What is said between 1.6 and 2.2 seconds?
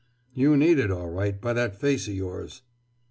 face of